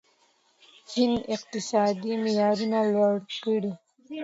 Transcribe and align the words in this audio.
چین 0.89 1.11
اقتصادي 1.35 2.11
معیارونه 2.23 2.79
لوړ 2.93 3.13
کړي. 3.43 3.71